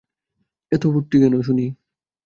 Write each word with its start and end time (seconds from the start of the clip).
এত 0.71 0.83
ফুর্তি 0.93 1.15
কেন 1.21 1.33
শুনি? 1.41 1.65